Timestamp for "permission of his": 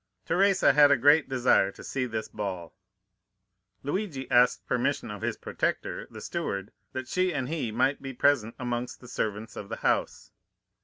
4.65-5.37